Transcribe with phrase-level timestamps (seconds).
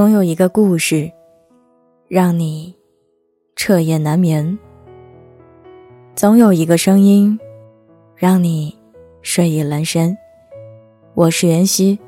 [0.00, 1.12] 总有一个故事，
[2.08, 2.74] 让你
[3.54, 4.56] 彻夜难眠；
[6.14, 7.38] 总有一个声音，
[8.16, 8.74] 让你
[9.20, 10.16] 睡意阑珊。
[11.12, 11.98] 我是袁熙，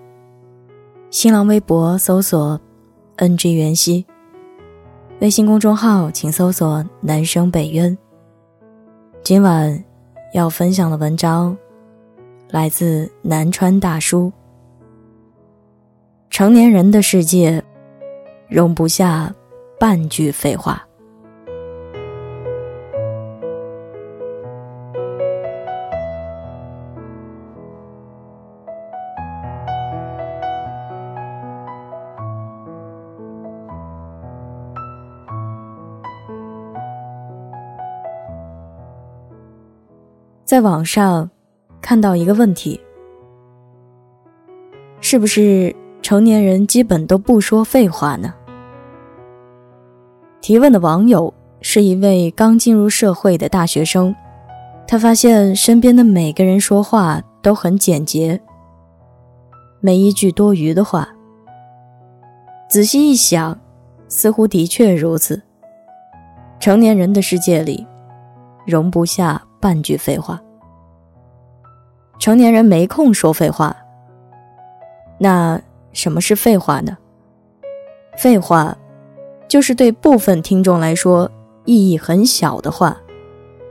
[1.11, 2.59] 新浪微博搜索
[3.19, 4.07] “ng 袁熙”，
[5.21, 7.99] 微信公众号请搜索“南生北渊”。
[9.23, 9.85] 今晚
[10.33, 11.55] 要分享的文章
[12.49, 14.33] 来自南川大叔。
[16.31, 17.63] 成年人的世界。
[18.53, 19.35] 容不下
[19.81, 20.87] 半句废话。
[40.45, 41.31] 在网上
[41.81, 42.79] 看到一个问题：
[45.01, 48.35] 是不是成年人基本都不说废话呢？
[50.43, 54.13] 提问的网友是一位刚进入社会的大学生，
[54.89, 58.41] 他发现身边的每个人说话都很简洁，
[59.79, 61.09] 没一句多余的话。
[62.69, 63.57] 仔细一想，
[64.09, 65.41] 似乎的确如此。
[66.59, 67.87] 成年人的世界里，
[68.67, 70.41] 容不下半句废话。
[72.19, 73.77] 成年人没空说废话。
[75.19, 75.61] 那
[75.93, 76.99] 什么是废话呢？
[78.19, 78.77] 废话。
[79.53, 81.31] 就是对部分听众来说
[81.67, 82.99] 意义很小的话，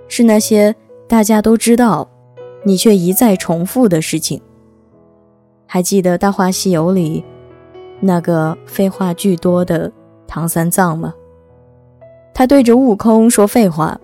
[0.08, 0.76] 是那些
[1.08, 2.08] 大家都知道，
[2.64, 4.40] 你却一再重复的事情。
[5.66, 7.26] 还记得《大话西游》里
[8.00, 9.92] 那个废话巨多的
[10.28, 11.16] 唐三藏吗？
[12.32, 14.00] 他对着悟空说废话，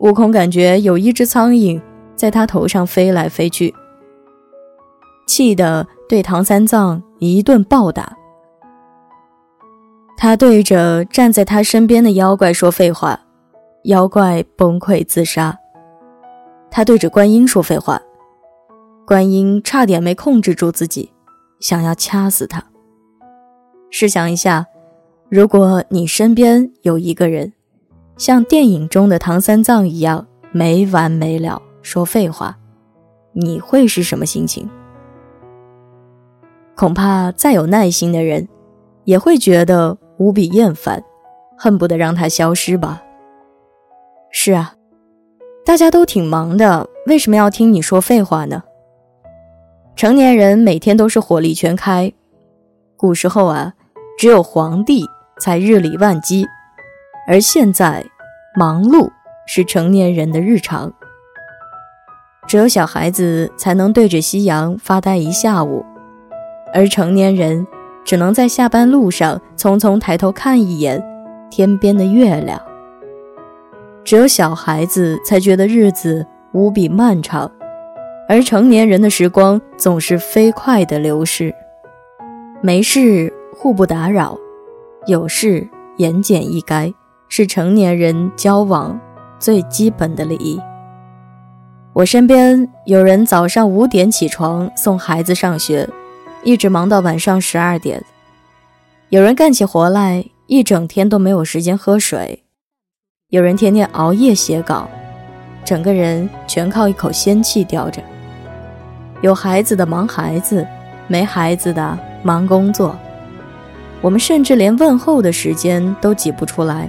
[0.00, 1.80] 悟空感觉有一只苍蝇
[2.16, 3.74] 在他头上飞来飞去，
[5.26, 8.17] 气得对唐三藏一顿暴打。
[10.20, 13.20] 他对着站在他身边的妖怪说废话，
[13.84, 15.56] 妖怪崩溃自杀。
[16.72, 18.02] 他对着观音说废话，
[19.06, 21.12] 观音差点没控制住自己，
[21.60, 22.64] 想要掐死他。
[23.90, 24.66] 试想一下，
[25.28, 27.52] 如果你身边有一个人，
[28.16, 32.58] 像电影中的唐三藏一样没完没了说废话，
[33.32, 34.68] 你会是什么心情？
[36.74, 38.48] 恐怕再有耐心的人，
[39.04, 39.96] 也会觉得。
[40.18, 41.02] 无比厌烦，
[41.56, 43.02] 恨不得让他消失吧。
[44.30, 44.74] 是啊，
[45.64, 48.62] 大家都挺忙的，为什么要听你说废话呢？
[49.96, 52.12] 成年人每天都是火力全开，
[52.96, 53.74] 古时候啊，
[54.18, 55.04] 只有皇帝
[55.40, 56.46] 才日理万机，
[57.26, 58.04] 而现在
[58.56, 59.08] 忙碌
[59.46, 60.92] 是成年人的日常，
[62.46, 65.84] 只有小孩子才能对着夕阳发呆一下午，
[66.74, 67.66] 而成年人。
[68.08, 71.04] 只能在下班路上匆匆抬头看一眼
[71.50, 72.58] 天边的月亮。
[74.02, 77.52] 只有小孩子才觉得日子无比漫长，
[78.26, 81.54] 而成年人的时光总是飞快的流逝。
[82.62, 84.38] 没事互不打扰，
[85.04, 86.94] 有事言简意赅，
[87.28, 88.98] 是成年人交往
[89.38, 90.58] 最基本的礼仪。
[91.92, 95.86] 我身边有人早上五点起床送孩子上学。
[96.44, 98.02] 一直忙到晚上十二点，
[99.10, 102.44] 有人干起活来一整天都没有时间喝水，
[103.28, 104.88] 有人天天熬夜写稿，
[105.64, 108.02] 整个人全靠一口仙气吊着。
[109.20, 110.66] 有孩子的忙孩子，
[111.08, 112.96] 没孩子的忙工作。
[114.00, 116.88] 我们甚至连问候的时间都挤不出来，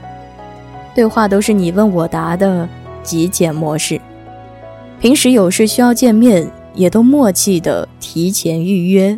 [0.94, 2.70] 对话都是你问我答的
[3.02, 4.00] 极简模式。
[5.02, 9.18] 平时有事需要见面，也都默契的提前预约。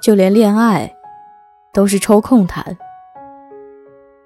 [0.00, 0.94] 就连恋爱，
[1.72, 2.76] 都是抽空谈。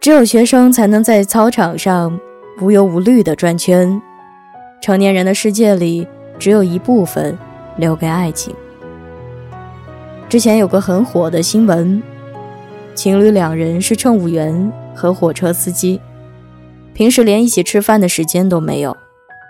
[0.00, 2.21] 只有学生才能在操场上
[2.61, 4.00] 无忧无虑地转圈，
[4.81, 6.06] 成年人的世界里
[6.38, 7.37] 只有一部分
[7.76, 8.55] 留给爱情。
[10.29, 12.03] 之前有个很火的新闻，
[12.94, 16.00] 情侣两人是乘务员和火车司机，
[16.93, 18.97] 平时连一起吃饭的时间都没有，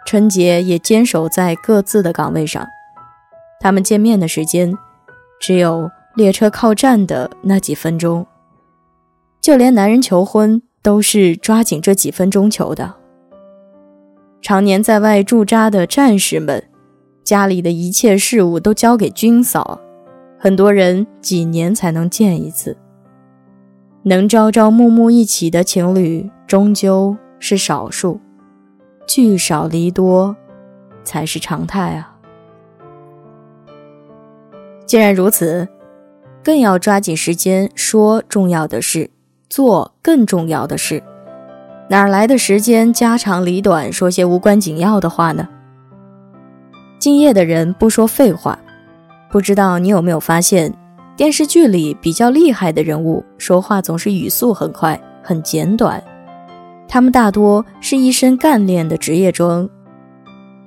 [0.07, 2.67] 春节也坚守在各自的岗位上，
[3.61, 4.73] 他们见面的时间
[5.41, 5.91] 只有。
[6.15, 8.25] 列车靠站的那几分钟，
[9.41, 12.95] 就连男人求婚都是抓紧这几分钟求的。
[14.41, 16.63] 常年在外驻扎的战士们，
[17.25, 19.81] 家里的一切事务都交给军嫂，
[20.39, 22.77] 很多人几年才能见一次。
[24.05, 28.21] 能朝朝暮暮一起的情侣终究是少数，
[29.05, 30.37] 聚少离多
[31.03, 32.17] 才是常态啊！
[34.87, 35.67] 既然如此。
[36.45, 39.09] 更要抓紧时间说重要的事，
[39.49, 41.03] 做更重要的事。
[41.89, 45.49] 哪来的时间家长里短说些无关紧要的话呢？
[46.99, 48.59] 敬业的人不说废话。
[49.31, 50.73] 不知道你有没有发现，
[51.17, 56.03] 电视剧里比较厉害的人物说话总是语速很快、很简短。
[56.87, 59.69] 他们大多是一身干练的职业装，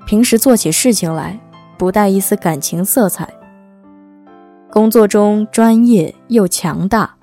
[0.08, 1.40] 平时做起事情来
[1.78, 3.30] 不带一丝感情色彩。
[4.70, 7.16] 工作中专业又强大，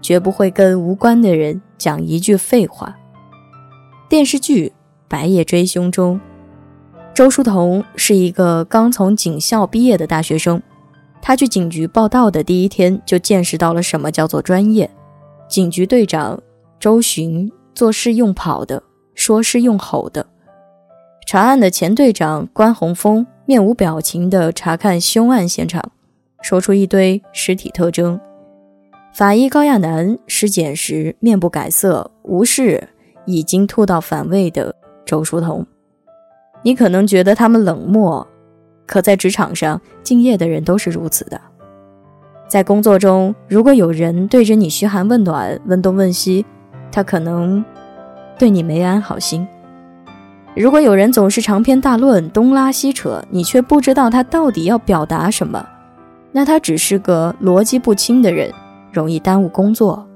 [0.00, 2.96] 绝不会跟无关的人讲一句废话。
[4.08, 4.68] 电视剧
[5.06, 6.18] 《白夜追凶》中，
[7.14, 10.60] 周书同是一个刚从警校毕业的大学生。
[11.22, 14.90] 他去警局报道的第一天，就见识到了什么叫做专业。
[15.48, 16.42] 警局队长
[16.78, 18.82] 周巡做事用跑的，
[19.14, 20.26] 说事用吼的。
[21.26, 25.92] 查案的前队长关宏峰面无表情地查看凶案现场，
[26.42, 28.20] 说出一堆尸体特征。
[29.12, 32.88] 法医高亚男尸检时面不改色，无视
[33.24, 35.66] 已经吐到反胃的周书彤。
[36.62, 38.26] 你可能觉得他们冷漠。
[38.86, 41.40] 可在职场上，敬业的人都是如此的。
[42.48, 46.44] 在工作中，如果有人对着你嘘寒问暖、问东问西，
[46.90, 47.64] 他可能
[48.36, 49.46] 对你没安好心；
[50.56, 55.64] 如果有人总是长篇大论、东拉西扯，你却不知道他到底要表达什么，
[56.32, 58.52] 那他只是个逻辑不清的人，
[58.92, 60.06] 容易耽误工作。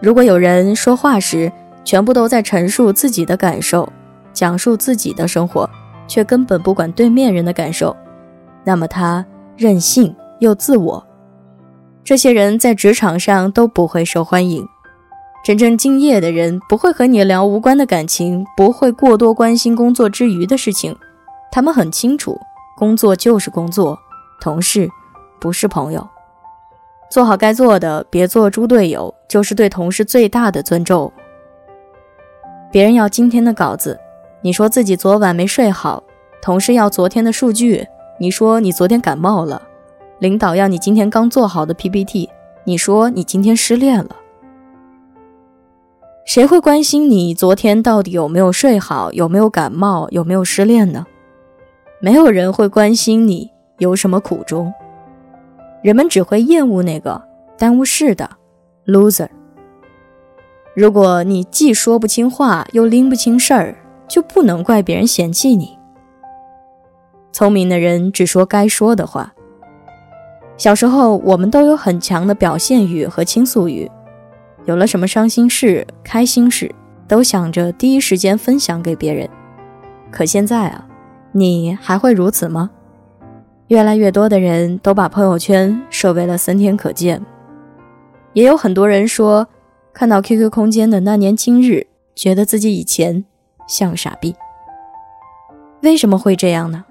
[0.00, 1.50] 如果有人说话时
[1.84, 3.88] 全部都在陈述自己的感受，
[4.32, 5.68] 讲述自己的生活，
[6.06, 7.96] 却根本不管对面人的感受，
[8.64, 9.24] 那么他
[9.56, 11.04] 任性又自我。
[12.04, 14.64] 这些人在职场上都不会受欢迎。
[15.44, 20.96] 真正敬业的人不会和你聊无关的感情，不会过多关心工作之余的事情。
[21.50, 22.38] 他们很清楚，
[22.76, 23.98] 工作就是工作，
[24.40, 24.88] 同事
[25.40, 26.06] 不是朋友。
[27.10, 31.12] 做好该做的，别做猪队友，就是对同事最大的尊重。
[32.72, 33.98] 别人要今天的稿子。
[34.42, 36.04] 你说自己昨晚没睡好，
[36.42, 37.86] 同事要昨天的数据，
[38.18, 39.62] 你说你昨天感冒了，
[40.20, 42.28] 领导要你今天刚做好的 PPT，
[42.64, 44.16] 你说你今天失恋了。
[46.24, 51.06] 谁会关心你昨天到底有没有睡好，有没有感冒，有没有失恋呢？
[52.00, 54.72] 没有人会关心你有什么苦衷，
[55.82, 57.22] 人们只会厌恶那个
[57.58, 58.30] 耽误事的
[58.86, 59.28] loser。
[60.74, 63.76] 如果你既说不清话，又拎不清事儿。
[64.08, 65.76] 就不能怪别人嫌弃你。
[67.32, 69.34] 聪明的人只说该说的话。
[70.56, 73.90] 小时候，我们都有很强的表现欲和倾诉欲，
[74.64, 76.72] 有了什么伤心事、开心事，
[77.08, 79.28] 都想着第一时间分享给别人。
[80.12, 80.86] 可现在啊，
[81.32, 82.70] 你还会如此吗？
[83.68, 87.20] 越来越多的人都把朋友圈设为了三天可见。
[88.32, 89.48] 也有很多人说，
[89.92, 93.24] 看到 QQ 空间的那年今日，觉得自己以前。
[93.68, 94.32] 像傻逼，
[95.82, 96.84] 为什么会这样呢？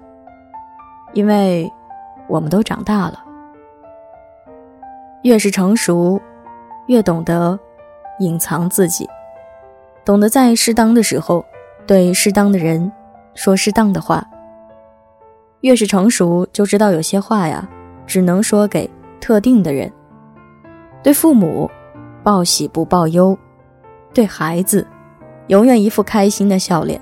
[1.14, 1.72] 因为
[2.28, 3.24] 我们都长大了，
[5.22, 6.20] 越是成熟，
[6.88, 7.58] 越懂得
[8.18, 9.08] 隐藏自己，
[10.04, 11.42] 懂得在适当的时候
[11.86, 12.92] 对适当的人
[13.34, 14.22] 说适当的话。
[15.66, 17.68] 越是成熟，就知道有些话呀，
[18.06, 18.88] 只能说给
[19.20, 19.92] 特定的人。
[21.02, 21.68] 对父母，
[22.22, 23.36] 报喜不报忧；
[24.14, 24.86] 对孩子。
[25.48, 27.00] 永远一副开心的笑脸，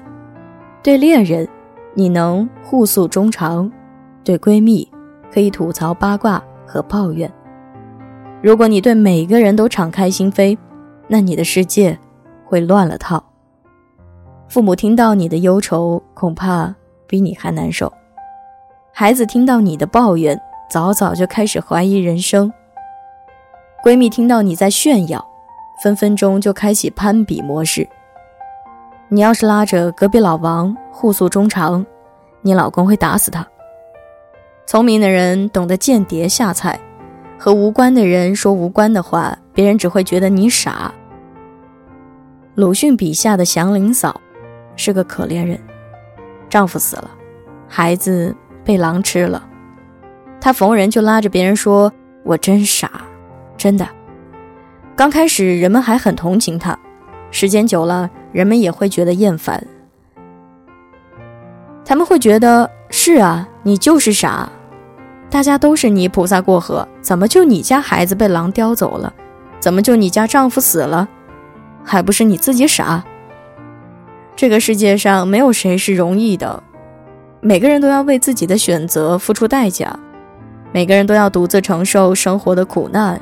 [0.82, 1.46] 对恋人，
[1.92, 3.70] 你能互诉衷肠；
[4.24, 4.90] 对闺蜜，
[5.30, 7.30] 可以吐槽八卦和抱怨。
[8.42, 10.56] 如果你对每个人都敞开心扉，
[11.06, 11.98] 那你的世界
[12.46, 13.22] 会乱了套。
[14.48, 16.74] 父母听到你的忧愁，恐怕
[17.06, 17.90] 比你还难受；
[18.96, 22.48] 孩子听到你的抱怨，早早就开始怀疑人生；
[23.84, 25.26] 闺蜜听到你在炫耀，
[25.82, 27.88] 分分钟就开启攀比模式。
[29.08, 31.84] 你要是拉着隔壁老王互诉衷肠，
[32.40, 33.44] 你老公会打死他。
[34.64, 36.78] 聪明的人懂得间谍下菜，
[37.36, 40.94] 和无关的人说无关的话，别人只会觉得你傻。
[42.54, 44.20] 鲁迅笔下的祥林嫂
[44.76, 45.60] 是个可怜人，
[46.48, 47.10] 丈夫死了，
[47.66, 48.32] 孩子
[48.64, 49.46] 被狼吃了，
[50.40, 51.92] 他逢人就拉着别人说
[52.24, 52.90] ：“我真傻，
[53.56, 53.86] 真的。”
[54.96, 56.78] 刚开始人们还很同情他，
[57.30, 58.10] 时间久了。
[58.32, 59.64] 人们也会觉得厌烦，
[61.84, 64.48] 他们会觉得是啊，你就是傻，
[65.30, 69.14] 大家都是泥菩萨过河，怎么就你家孩子被狼叼走了？
[69.60, 71.08] 怎么就你家丈夫死了？
[71.84, 73.04] 还不是你自己傻？
[74.34, 76.63] 这个世界上没有谁是容易的，
[77.46, 79.94] 每个人都要为自己的选择付出代价。
[80.72, 83.20] 每个人都要独自承受生活的苦难，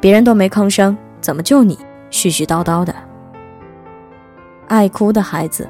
[0.00, 1.76] 别人都没吭声，怎么就你
[2.12, 2.94] 絮絮叨叨的？
[4.68, 5.68] 爱哭的孩子，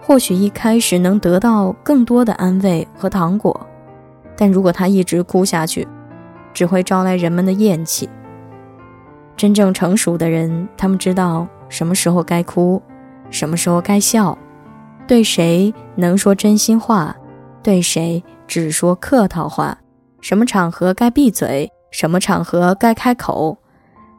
[0.00, 3.66] 或许一开始能得到更多的安慰和糖果，
[4.36, 5.88] 但如果他一直哭下去，
[6.54, 8.08] 只会招来人们的厌弃。
[9.36, 12.80] 真正成熟的人，他们知道什么时候该哭，
[13.28, 14.38] 什么时候该笑，
[15.10, 17.12] 对谁能说真心话，
[17.64, 19.76] 对谁只说客套话，
[20.20, 23.58] 什么场合该闭嘴，什么场合该开口。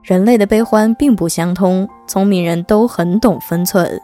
[0.03, 4.01] 人类的悲欢并不相通，聪明人都很懂分寸。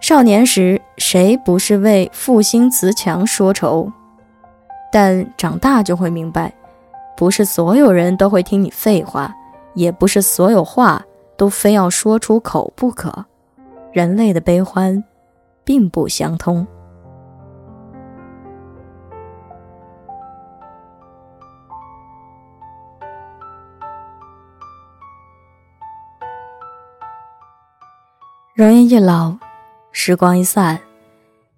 [0.00, 3.88] 少年时，谁不是为负心辞强说愁？
[4.90, 6.52] 但长大就会明白，
[7.16, 9.32] 不是所有人都会听你废话。
[9.74, 11.00] 也不是所有话
[11.36, 13.24] 都非要说出口不可，
[13.92, 15.00] 人类的悲欢
[15.64, 16.66] 并不相通。
[28.54, 29.34] 容颜一老，
[29.92, 30.78] 时光一散，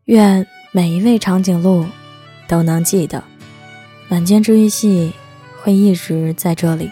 [0.04, 1.84] 愿每一位长颈鹿
[2.46, 3.22] 都能记得，
[4.10, 5.12] 晚间治愈系
[5.60, 6.90] 会一直在这里。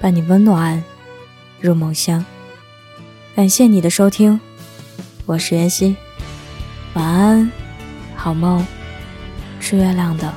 [0.00, 0.82] 伴你温暖
[1.60, 2.24] 入梦乡，
[3.36, 4.40] 感谢你的收听，
[5.26, 5.96] 我是妍希，
[6.94, 7.48] 晚安，
[8.16, 8.66] 好梦，
[9.60, 10.34] 吃月亮的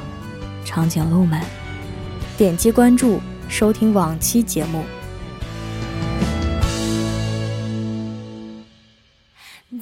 [0.63, 1.41] 长颈鹿们，
[2.38, 3.19] 点击关注
[3.50, 4.83] 收听往期节目。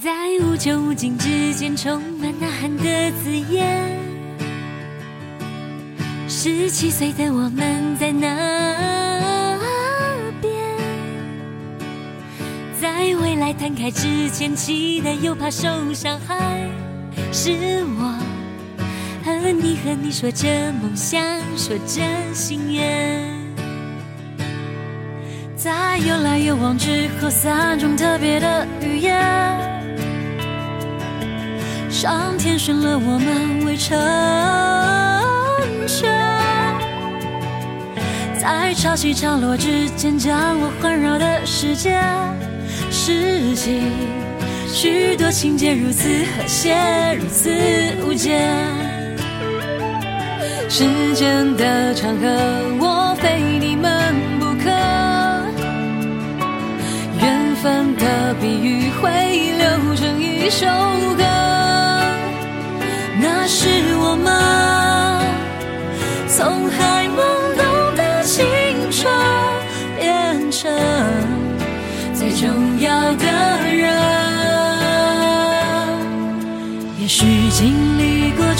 [0.01, 0.11] 在
[0.41, 3.99] 无穷无尽之间，充满呐喊的字眼。
[6.29, 9.40] 十七岁的我们在哪？
[12.93, 16.36] 在未来摊开之前，期待又怕受伤害。
[17.31, 18.19] 是我
[19.24, 21.24] 和你和你说着梦想，
[21.55, 22.01] 说着
[22.33, 23.25] 心愿。
[25.55, 29.17] 在有来有往之后，三种特别的语言。
[31.89, 33.98] 上天选了我们为成
[35.88, 36.12] 全，
[38.38, 41.98] 在潮起潮落之间，将我环绕的世界。
[42.91, 43.81] 事情，
[44.67, 46.75] 许多情节如此和谐，
[47.17, 47.50] 如此
[48.05, 48.38] 无解。
[50.67, 50.83] 时
[51.15, 52.27] 间的长河，
[52.79, 54.69] 我非你们不可。
[57.21, 59.10] 缘分的比喻会
[59.57, 60.65] 流成一首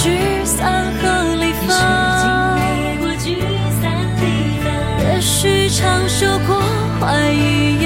[0.04, 0.10] 聚
[0.46, 1.68] 散和离分，
[5.00, 6.60] 也许尝受过
[7.00, 7.81] 怀疑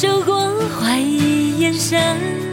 [0.00, 2.49] 受过怀疑眼神。